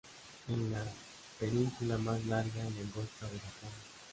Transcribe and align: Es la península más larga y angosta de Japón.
Es 0.49 0.57
la 0.57 0.83
península 1.39 1.95
más 1.99 2.25
larga 2.25 2.55
y 2.75 2.79
angosta 2.81 3.27
de 3.31 3.37
Japón. 3.37 3.69